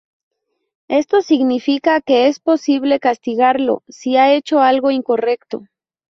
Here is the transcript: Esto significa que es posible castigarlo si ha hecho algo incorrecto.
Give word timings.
Esto 0.87 1.21
significa 1.21 2.01
que 2.01 2.27
es 2.27 2.39
posible 2.39 2.99
castigarlo 2.99 3.83
si 3.87 4.17
ha 4.17 4.33
hecho 4.33 4.59
algo 4.61 4.89
incorrecto. 4.89 5.67